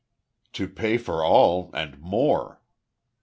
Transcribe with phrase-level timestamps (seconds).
[0.53, 2.59] "To pay for all, and more!"